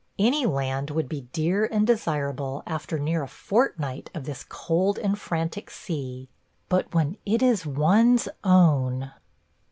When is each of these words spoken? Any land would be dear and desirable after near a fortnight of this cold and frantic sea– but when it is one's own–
Any 0.17 0.47
land 0.47 0.89
would 0.89 1.07
be 1.07 1.29
dear 1.31 1.63
and 1.65 1.85
desirable 1.85 2.63
after 2.65 2.97
near 2.97 3.21
a 3.21 3.27
fortnight 3.27 4.09
of 4.15 4.23
this 4.23 4.43
cold 4.49 4.97
and 4.97 5.15
frantic 5.15 5.69
sea– 5.69 6.27
but 6.69 6.91
when 6.91 7.17
it 7.23 7.43
is 7.43 7.67
one's 7.67 8.27
own– 8.43 9.11